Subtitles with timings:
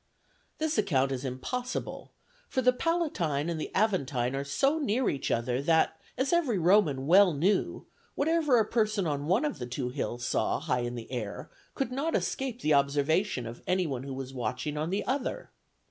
[0.57, 2.11] This account is impossible;
[2.49, 7.33] for the Palatine and Aventine are so near each other that, as every Roman well
[7.35, 7.85] knew,
[8.15, 11.91] whatever a person on one of the two hills saw high in the air, could
[11.91, 15.51] not escape the observation of any one who was watching on the other.